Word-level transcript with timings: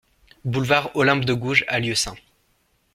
Boulevard 0.45 0.89
Olympe 0.95 1.25
de 1.25 1.33
Gouges 1.35 1.63
à 1.67 1.79
Lieusaint 1.79 2.15